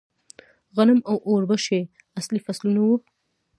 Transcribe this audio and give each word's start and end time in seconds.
غنم 0.75 0.99
او 1.09 1.15
وربشې 1.33 1.79
اصلي 2.19 2.39
فصلونه 2.45 2.79
وو 2.83 2.95